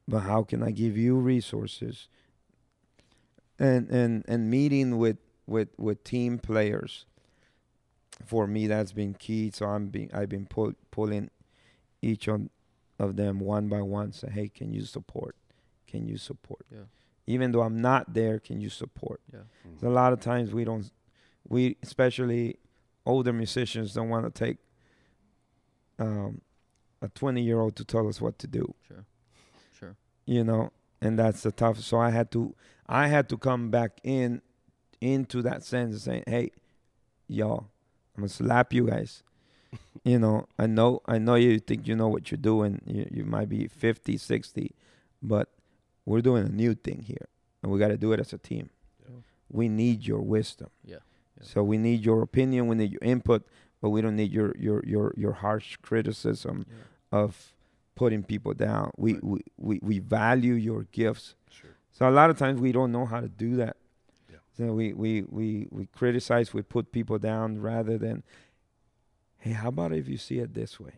[0.08, 2.08] But how can I give you resources?
[3.60, 7.06] And and and meeting with with with team players.
[8.26, 9.52] For me, that's been key.
[9.54, 11.30] So I'm being I've been pull, pulling
[12.02, 12.50] each on
[13.00, 14.12] of them one by one.
[14.12, 15.36] Say, hey, can you support?
[15.88, 16.66] Can you support?
[16.72, 16.80] Yeah.
[17.28, 19.22] Even though I'm not there, can you support?
[19.32, 19.42] Yeah.
[19.68, 19.80] Mm.
[19.82, 20.90] So a lot of times we don't,
[21.48, 22.58] we especially
[23.06, 24.58] older musicians don't want to take
[26.00, 26.42] um,
[27.02, 29.06] a 20 year old to tell us what to do, Sure.
[29.80, 29.96] Sure.
[30.26, 31.80] you know, and that's the tough.
[31.80, 32.56] So I had to,
[32.88, 34.42] I had to come back in,
[35.02, 36.52] into that sense and saying, hey,
[37.28, 37.68] y'all,
[38.18, 39.24] I'm gonna slap you guys.
[40.04, 42.82] you know, I know I know you think you know what you're doing.
[42.86, 44.72] You you might be 50, 60,
[45.22, 45.50] but
[46.06, 47.28] we're doing a new thing here,
[47.62, 48.70] and we got to do it as a team.
[49.04, 49.18] Yeah.
[49.52, 50.70] We need your wisdom.
[50.84, 50.96] Yeah.
[51.38, 51.44] Yeah.
[51.44, 52.68] So we need your opinion.
[52.68, 53.46] We need your input,
[53.82, 57.20] but we don't need your your your your harsh criticism Yeah.
[57.20, 57.54] of
[57.96, 58.92] putting people down.
[58.98, 59.24] We Right.
[59.24, 61.36] we, we we value your gifts.
[61.50, 61.72] Sure.
[61.92, 63.76] So a lot of times we don't know how to do that.
[64.60, 68.24] We, we, we, we criticize, we put people down rather than,
[69.40, 70.94] hey, how about if you see it this way?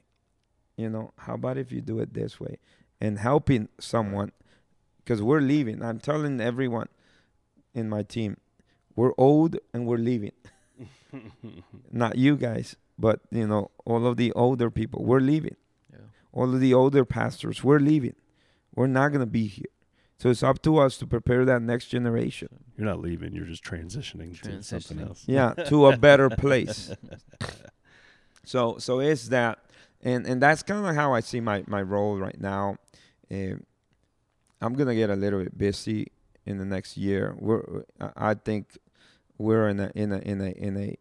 [0.77, 2.57] You know, how about if you do it this way?
[3.01, 4.31] And helping someone,
[4.97, 5.83] because we're leaving.
[5.83, 6.87] I'm telling everyone
[7.73, 8.37] in my team,
[8.95, 10.31] we're old and we're leaving.
[11.91, 15.55] Not you guys, but, you know, all of the older people, we're leaving
[15.91, 15.99] Yeah.
[16.31, 18.15] all of the older pastors we're leaving
[18.75, 19.65] we're not going to be here
[20.19, 22.49] so it's up to us to prepare that next generation.
[22.77, 23.34] You're not leaving.
[23.34, 25.23] You're just transitioning, to something else.
[25.25, 26.91] yeah to a better place.
[28.45, 29.60] So so it's that
[30.01, 32.77] and and that's kind of how i see my my role right now.
[33.29, 33.63] Um
[34.62, 36.12] i'm going to get a little bit busy
[36.47, 37.36] in the next year.
[37.38, 38.77] We're i I think
[39.38, 40.97] we're in a in a in a in a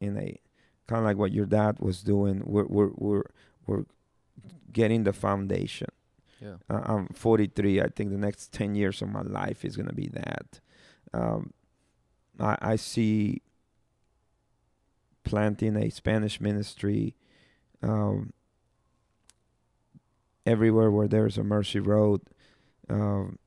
[0.00, 0.40] in a
[0.86, 2.42] kind of like what your dad was doing.
[2.46, 3.24] We're we're we're,
[3.66, 3.84] we're
[4.72, 5.88] getting the foundation
[6.46, 6.56] Yeah.
[6.76, 7.80] uh, I'm 43.
[7.80, 10.60] I think the next 10 years of my life is going to be that.
[11.12, 11.52] Um,
[12.38, 13.42] I, I see
[15.24, 17.14] planting a Spanish ministry
[17.82, 18.32] um,
[20.44, 22.20] everywhere where there's a Mercy Road.
[22.88, 23.38] Um,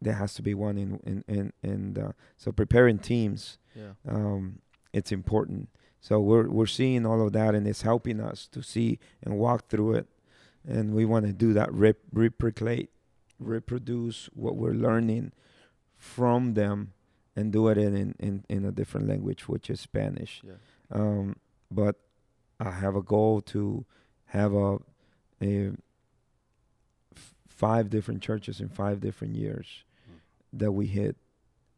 [0.00, 3.92] there has to be one in in in, in uh, so preparing teams Yeah.
[4.08, 4.60] um,
[4.92, 5.68] it's important.
[6.00, 9.68] So we're we're seeing all of that, and it's helping us to see and walk
[9.68, 10.06] through it.
[10.68, 12.90] And we want to do that, rep, replicate,
[13.38, 15.32] reproduce what we're learning
[15.96, 16.92] from them,
[17.36, 20.42] and do it in in, in a different language, which is Spanish.
[20.44, 20.54] Yeah.
[20.90, 21.36] Um,
[21.70, 21.96] but
[22.58, 23.84] I have a goal to
[24.26, 24.78] have a,
[25.42, 25.72] a
[27.14, 30.20] f- five different churches in five different years Mm.
[30.60, 31.16] that we hit,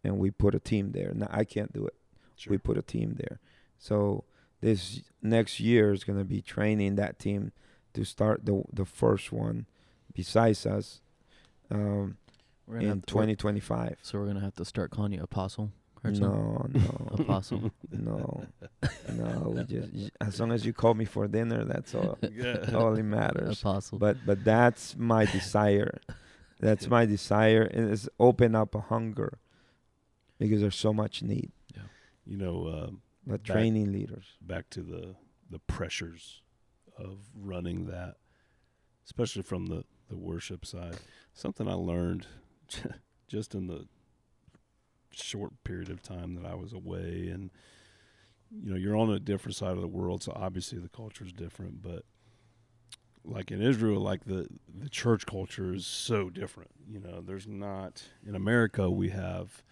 [0.05, 1.13] and we put a team there.
[1.15, 1.95] Now I can't do it
[2.37, 2.51] Sure.
[2.53, 3.41] we put a team there.
[3.79, 4.25] So
[4.61, 7.53] this next year is going to be training that team
[7.99, 9.67] to start the the first one
[10.15, 11.01] besides us
[11.71, 12.17] um,
[12.67, 13.99] We're in have to, 2025.
[14.03, 15.71] so we're gonna have to start calling you apostle.
[16.05, 16.21] Hartzell?
[16.21, 16.93] No, no,
[17.25, 17.73] Apostle.
[17.91, 18.45] no,
[19.13, 19.53] no.
[19.57, 22.17] We just as long as you call me for dinner, that's all.
[22.33, 22.71] yeah.
[22.73, 23.61] all it matters.
[23.61, 23.99] Apostle.
[23.99, 25.99] But but that's my desire.
[26.61, 29.39] That's my desire, and it's open up a hunger
[30.39, 31.51] because there's so much need.
[31.75, 31.83] Yeah.
[32.27, 34.27] You know, um, But Back- training leaders.
[34.41, 35.17] back to the
[35.51, 36.43] the pressures
[36.99, 38.17] of running that,
[39.05, 40.97] especially from the the worship side.
[41.35, 42.27] Something I learned
[43.29, 43.87] just in the
[45.11, 47.51] short period of time that I was away, and
[48.51, 51.33] you know, you're on a different side of the world, so obviously the culture is
[51.33, 51.83] different.
[51.83, 52.05] But
[53.25, 56.71] like in Israel, like the the church culture is so different.
[56.89, 59.63] You know, there's not in America we have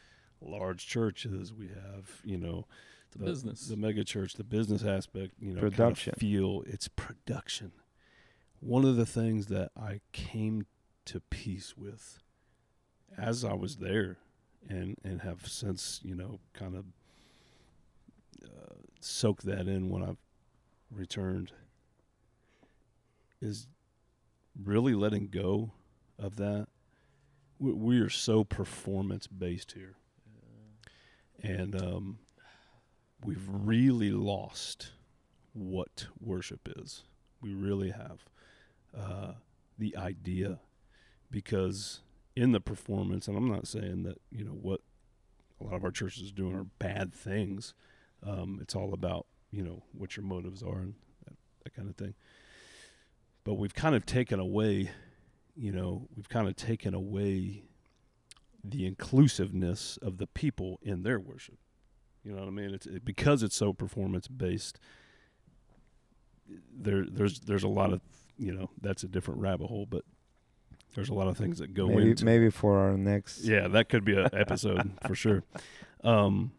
[0.40, 2.66] large churches, we have you know
[3.18, 3.68] the business.
[3.68, 6.12] the mega church, the business aspect, you know, Production.
[6.12, 7.72] Kind of feel it's production.
[8.60, 10.66] One of the things that I came
[11.06, 12.18] to peace with
[13.16, 14.18] as I was there,
[14.68, 16.84] and and have since you know kind of
[18.44, 20.18] uh, soaked that in when I've
[20.90, 21.52] returned,
[23.40, 23.68] is
[24.60, 25.72] really letting go
[26.18, 26.68] of that.
[27.58, 29.96] We, we are so performance based here
[31.42, 32.18] and um,
[33.26, 34.92] we've really lost
[35.52, 37.02] what worship is.
[37.42, 38.24] We really have
[38.96, 39.32] uh,
[39.76, 40.60] the idea
[41.30, 42.00] because
[42.36, 44.80] in the performance, and I'm not saying that you know what
[45.60, 47.74] a lot of our churches are doing are bad things.
[48.22, 51.34] Um, it's all about you know what your motives are and that,
[51.64, 52.14] that kind of thing.
[53.42, 54.90] But we've kind of taken away,
[55.56, 57.64] you know, we've kind of taken away
[58.62, 61.58] the inclusiveness of the people in their worship.
[62.26, 62.74] You know what I mean?
[62.74, 64.80] It's it, because it's so performance based.
[66.76, 68.00] There, there's there's a lot of
[68.36, 70.02] you know that's a different rabbit hole, but
[70.96, 72.24] there's a lot of things that go maybe into.
[72.24, 75.44] maybe for our next Yeah, that could be an episode for sure.
[76.02, 76.50] Um,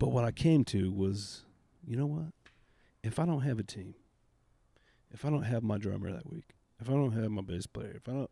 [0.00, 1.44] but what I came to was,
[1.86, 2.32] you know what?
[3.04, 3.94] If I don't have a team,
[5.12, 7.92] if I don't have my drummer that week, if I don't have my bass player,
[7.94, 8.30] if I don't,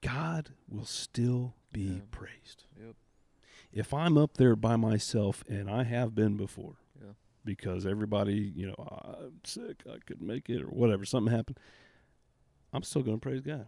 [0.00, 2.00] God will still be Yeah.
[2.10, 2.64] praised.
[2.84, 2.96] Yep.
[3.72, 7.12] If I'm up there by myself, and I have been before, Yeah.
[7.44, 11.58] because everybody, you know, "Ah, I'm sick, I couldn't make it, or whatever, something happened,
[12.72, 13.66] I'm still going to praise God.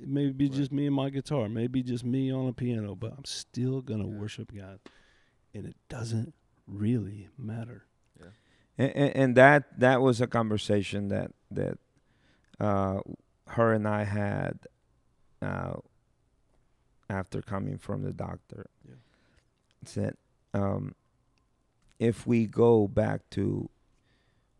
[0.00, 0.54] It may be Right.
[0.56, 4.02] just me and my guitar, maybe just me on a piano, but I'm still going
[4.02, 4.18] to Yeah.
[4.20, 4.80] worship God.
[5.54, 6.34] And it doesn't
[6.66, 7.86] really matter.
[8.78, 11.78] and, and, and that that was a conversation that that
[12.58, 13.00] uh,
[13.48, 14.60] her and I had
[15.42, 15.74] uh,
[17.08, 18.66] after coming from the doctor.
[18.86, 18.94] Yeah.
[19.84, 20.16] Said,
[20.54, 20.94] um,
[21.98, 23.68] if we go back to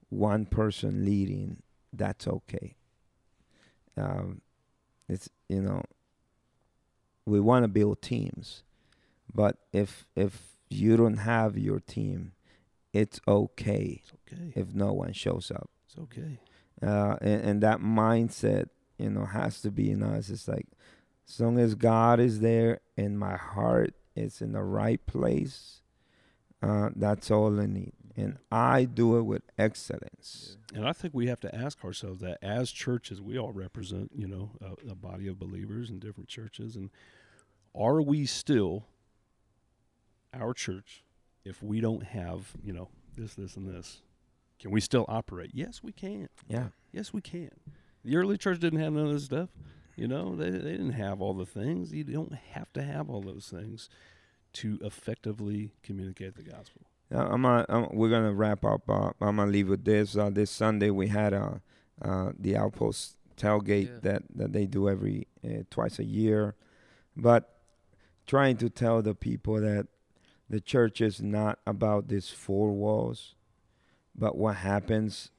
[0.09, 2.77] one person leading, that's okay.
[3.97, 4.41] Um,
[5.09, 5.83] it's you know,
[7.27, 8.63] we want to build teams,
[9.33, 12.33] but if if you don't have your team,
[12.93, 14.53] it's okay It's okay.
[14.55, 15.71] if no one shows up.
[15.87, 16.39] It's okay.
[16.83, 20.31] Uh, and, and that mindset, you know, has to be in us.
[20.31, 20.67] It's like,
[21.29, 25.81] as long as God is there and my heart is in the right place,
[26.63, 27.93] uh, that's all I need.
[28.15, 30.59] And I do it with excellence.
[30.75, 34.29] And I think we have to ask ourselves that as churches, we all represent, you
[34.29, 36.91] know, a, a body of believers in different churches, and
[37.75, 38.85] are we still
[40.35, 41.05] our church
[41.45, 44.03] if we don't have, you know, this, this, and this?
[44.61, 45.51] Can we still operate?
[45.55, 46.29] Yes, we can.
[46.49, 46.69] Yeah.
[46.93, 47.51] Yes, we can.
[48.05, 49.49] The early church didn't have none of this stuff.
[50.03, 51.93] You know, they, they didn't have all the things.
[51.93, 53.89] You don't have to have all those things
[54.55, 56.83] to effectively communicate the gospel.
[57.15, 58.91] Uh, I'm gonna, um, we're gonna wrap up.
[58.91, 60.17] Uh, I'm gonna leave with this.
[60.17, 61.53] Uh, this Sunday we had uh,
[62.05, 63.99] uh, the Outpost tailgate Yeah.
[64.03, 66.57] that that they do every uh, twice a year,
[67.17, 67.61] but
[68.27, 69.87] trying to tell the people that
[70.51, 73.37] the church is not about these four walls,
[74.17, 75.31] but what happens,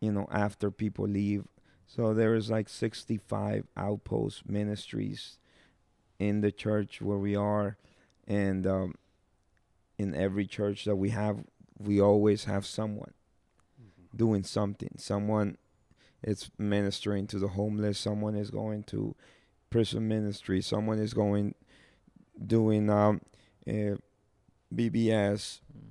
[0.00, 1.42] you know, after people leave.
[1.94, 5.36] So there is like 65 outpost ministries
[6.18, 7.76] in the church where we are,
[8.26, 8.94] and um,
[9.98, 11.44] in every church that we have,
[11.78, 13.12] we always have someone
[14.16, 14.92] doing something.
[14.96, 15.58] Someone
[16.22, 17.98] is ministering to the homeless.
[17.98, 19.14] Someone is going to
[19.68, 20.62] prison ministry.
[20.62, 21.54] Someone is going
[22.46, 23.20] doing um,
[23.68, 23.96] uh,
[24.74, 25.90] VBS Mm.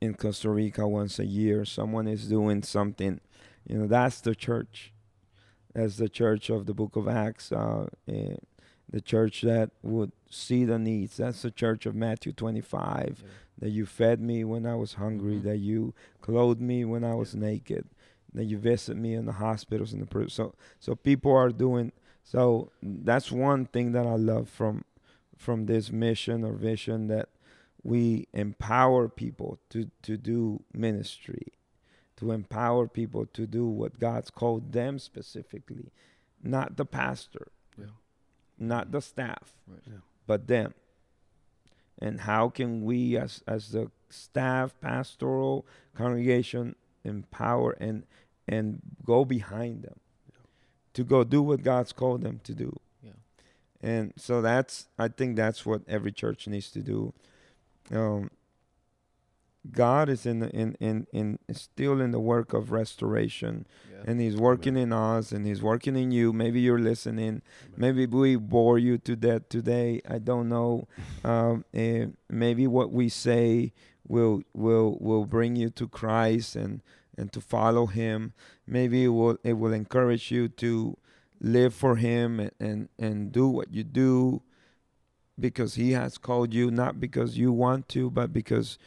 [0.00, 1.64] in Costa Rica once a year.
[1.64, 3.20] Someone is doing something.
[3.68, 4.92] You know, that's the church.
[5.74, 7.52] That's the church of the Book of Acts.
[7.52, 8.36] Uh, eh,
[8.88, 11.16] the church that would see the needs.
[11.18, 13.22] That's the church of Matthew 25
[13.58, 15.42] that you fed me when I was hungry, Mhm.
[15.44, 17.84] that you clothed me when I was naked,
[18.32, 20.30] that you visit me in the hospitals and the prison.
[20.30, 21.92] So so people are doing
[22.24, 24.84] so that's one thing that I love from
[25.36, 27.28] from this mission or vision that
[27.82, 31.52] we empower people to to do ministry,
[32.20, 35.90] to empower people to do what God's called them specifically,
[36.42, 37.86] not the pastor, Yeah.
[38.58, 39.80] not the staff, Right.
[39.86, 40.00] Yeah.
[40.26, 40.74] but them.
[41.98, 48.04] And how can we, as as the staff, pastoral congregation, empower and
[48.48, 50.00] and go behind them
[50.94, 52.78] to go do what God's called them to do?
[53.02, 53.12] Yeah.
[53.82, 57.12] And so that's I think that's what every church needs to do.
[57.90, 58.30] Um,
[59.70, 64.04] God is in the, in in in still in the work of restoration, Yeah.
[64.06, 66.32] and He's working in us, and He's working in you.
[66.32, 67.42] Maybe you're listening.
[67.76, 70.00] Maybe we bore you to death today.
[70.08, 70.88] I don't know.
[71.24, 73.72] Um, and maybe what we say
[74.08, 76.80] will will will bring you to Christ and
[77.18, 78.32] and to follow Him.
[78.66, 80.96] Maybe it will it will encourage you to
[81.38, 84.40] live for Him and and, and do what you do
[85.38, 88.78] because He has called you, not because you want to, but because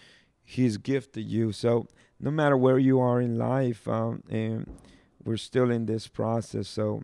[0.43, 1.51] He's gifted you.
[1.51, 1.87] So
[2.19, 4.77] no matter where you are in life, um, and
[5.23, 6.67] we're still in this process.
[6.67, 7.03] So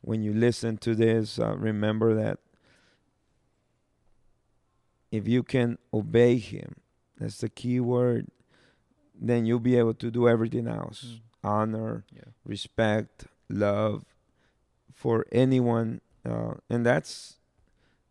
[0.00, 2.38] when you listen to this, uh, remember that
[5.10, 6.76] if you can obey Him,
[7.18, 8.28] that's the key word,
[9.14, 11.20] then you'll be able to do everything else Mm.
[11.44, 12.24] honor, Yeah.
[12.44, 14.04] respect, love
[14.92, 17.36] for anyone, uh, and that's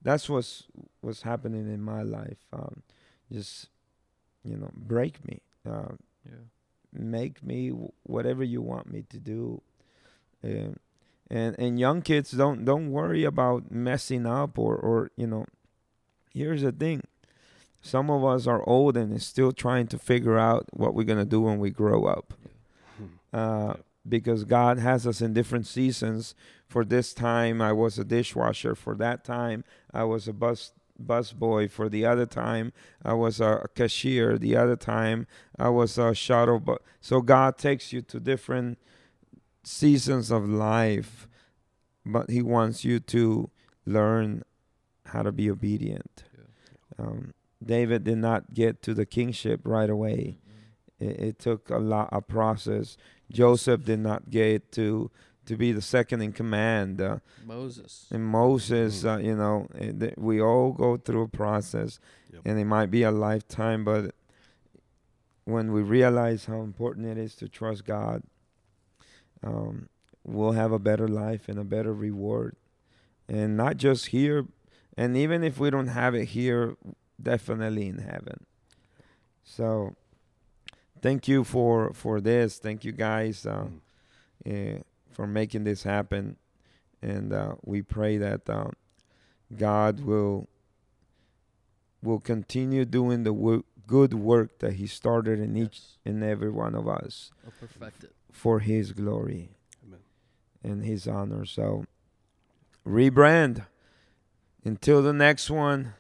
[0.02, 0.68] that's what's
[1.02, 2.46] what's happening in my life.
[2.54, 2.84] Um,
[3.32, 3.70] just
[4.44, 5.94] you know, break me, uh,
[6.26, 6.44] Yeah.
[6.94, 9.62] make me w- whatever you want me to do.
[10.44, 10.78] Um,
[11.30, 15.46] and and young kids don't don't worry about messing up or or you know.
[16.34, 17.02] Here's the thing.
[17.82, 21.26] Some of us are old and is still trying to figure out what we're gonna
[21.26, 22.34] do when we grow up
[23.34, 23.76] uh,
[24.08, 26.36] because God has us in different seasons.
[26.68, 28.76] For this time, I was a dishwasher.
[28.76, 29.64] For that time,
[29.94, 31.68] I was a bus bus boy.
[31.68, 32.74] For the other time,
[33.04, 34.38] I was a cashier.
[34.38, 35.28] The other time,
[35.58, 36.60] I was a shuttle.
[36.60, 38.78] But so God takes you to different
[39.64, 41.28] seasons of life,
[42.06, 43.50] but He wants you to
[43.86, 44.44] learn
[45.06, 46.24] how to be obedient.
[46.38, 47.06] Yeah.
[47.06, 47.34] Um,
[47.64, 50.38] David did not get to the kingship right away
[51.02, 51.10] Mm-mm.
[51.10, 52.98] it, it took a lot a process
[53.32, 55.10] joseph did not get to
[55.48, 58.06] to be the second in command uh, Moses.
[58.12, 59.16] and moses Mhm.
[59.16, 59.68] uh, you know
[60.00, 62.00] th- we all go through a process
[62.32, 62.42] Yep.
[62.46, 64.14] and it might be a lifetime but
[65.46, 68.22] when we realize how important it is to trust God,
[69.42, 69.88] um,
[70.26, 72.58] we'll have a better life and a better reward.
[73.30, 74.46] And not just here,
[74.98, 76.76] and even if we don't have it here,
[77.22, 78.46] definitely in heaven.
[79.46, 79.96] So,
[81.02, 82.60] thank you for for this.
[82.60, 83.68] Thank you guys uh,
[84.46, 84.80] Mm.
[84.80, 84.84] uh,
[85.18, 86.38] for making this happen,
[87.02, 88.70] and uh, we pray that uh,
[89.58, 90.48] God will
[92.04, 96.76] will continue doing the work, good work that He started in each and every one
[96.76, 98.16] of us I'll perfect it.
[98.32, 99.50] for His glory
[99.86, 100.00] Amen.
[100.64, 101.44] and His honor.
[101.46, 101.86] So,
[102.88, 103.66] rebrand.
[104.64, 105.94] Until the next one,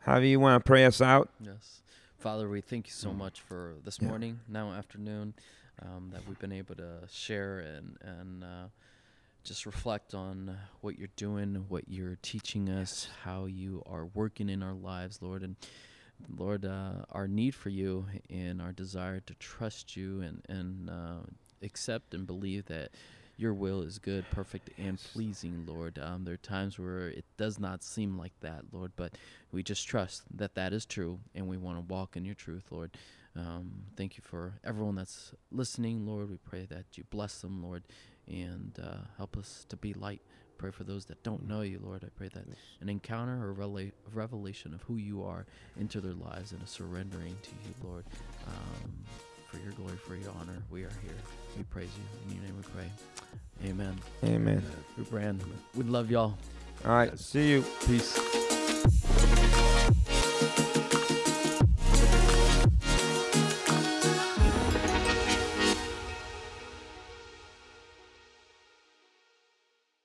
[0.00, 1.30] how do you want to pray us out?
[1.40, 1.82] Yes.
[2.18, 3.16] Father, we thank you so Mm.
[3.16, 4.08] much for this Yeah.
[4.08, 5.32] morning, now afternoon,
[5.82, 8.68] um, that we've been able to share and, and uh,
[9.44, 14.62] just reflect on what you're doing, what you're teaching us, how you are working in
[14.62, 15.42] our lives, Lord.
[15.42, 15.56] And
[16.36, 21.26] Lord, uh, our need for you and our desire to trust you and, and uh,
[21.62, 22.90] accept and believe that
[23.40, 25.98] your will is good, perfect, and pleasing, Lord.
[25.98, 29.14] Um, there are times where it does not seem like that, Lord, but
[29.50, 32.64] we just trust that that is true, and we want to walk in your truth,
[32.70, 32.90] Lord.
[33.40, 36.30] Um, thank you for everyone that's listening, Lord.
[36.30, 37.84] We pray that you bless them, Lord,
[38.26, 40.20] and uh, help us to be light.
[40.58, 42.04] Pray for those that don't know you, Lord.
[42.04, 42.44] I pray that
[42.80, 45.46] an encounter or rela- revelation of who you are
[45.78, 48.04] into their lives and a surrendering to you, Lord.
[48.46, 48.92] Um,
[49.50, 51.16] for your glory, for your honor, we are here.
[51.56, 52.30] We praise you.
[52.30, 53.70] In your name we pray.
[53.70, 53.98] Amen.
[54.22, 54.62] Amen.
[54.98, 55.42] We brand.
[55.74, 56.36] We love y'all.
[56.84, 57.18] All right.
[57.18, 57.64] See you.
[57.86, 58.49] Peace.